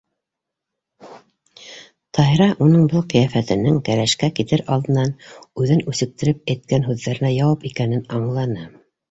Таһира 2.17 2.47
уның 2.67 2.87
был 2.93 3.03
ҡиәфәтенең 3.11 3.77
кәләшкә 3.91 4.31
китер 4.41 4.65
алдынан 4.77 5.13
үҙен 5.67 5.85
үсектереп 5.93 6.43
әйткән 6.57 6.89
һүҙҙәренә 6.91 7.33
яуап 7.37 7.71
икәнен 7.73 8.05
аңланы. 8.21 8.67